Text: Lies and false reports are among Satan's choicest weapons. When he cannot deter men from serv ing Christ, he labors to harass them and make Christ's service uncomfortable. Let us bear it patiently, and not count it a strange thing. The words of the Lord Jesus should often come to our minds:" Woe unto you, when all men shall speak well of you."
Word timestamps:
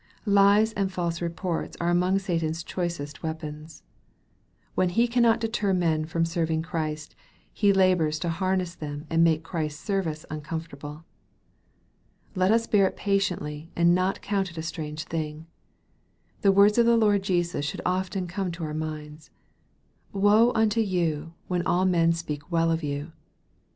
Lies 0.25 0.73
and 0.73 0.91
false 0.91 1.21
reports 1.21 1.77
are 1.79 1.91
among 1.91 2.17
Satan's 2.17 2.63
choicest 2.63 3.21
weapons. 3.21 3.83
When 4.73 4.89
he 4.89 5.07
cannot 5.07 5.39
deter 5.39 5.75
men 5.75 6.05
from 6.05 6.25
serv 6.25 6.49
ing 6.49 6.63
Christ, 6.63 7.15
he 7.53 7.71
labors 7.71 8.17
to 8.21 8.29
harass 8.31 8.73
them 8.73 9.05
and 9.11 9.23
make 9.23 9.43
Christ's 9.43 9.83
service 9.83 10.25
uncomfortable. 10.31 11.03
Let 12.33 12.49
us 12.49 12.65
bear 12.65 12.87
it 12.87 12.97
patiently, 12.97 13.69
and 13.75 13.93
not 13.93 14.23
count 14.23 14.49
it 14.49 14.57
a 14.57 14.63
strange 14.63 15.03
thing. 15.03 15.45
The 16.41 16.51
words 16.51 16.79
of 16.79 16.87
the 16.87 16.97
Lord 16.97 17.21
Jesus 17.21 17.63
should 17.63 17.81
often 17.85 18.25
come 18.25 18.51
to 18.53 18.63
our 18.63 18.73
minds:" 18.73 19.29
Woe 20.13 20.51
unto 20.55 20.81
you, 20.81 21.35
when 21.47 21.61
all 21.67 21.85
men 21.85 22.11
shall 22.11 22.17
speak 22.17 22.51
well 22.51 22.71
of 22.71 22.81
you." 22.81 23.11